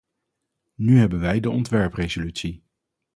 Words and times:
Nu 0.75 0.97
hebben 0.97 1.19
wij 1.19 1.39
de 1.39 1.49
ontwerp-resolutie. 1.49 2.63